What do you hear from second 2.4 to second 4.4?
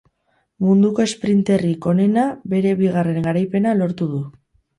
bere bigarren garaipena lortu du.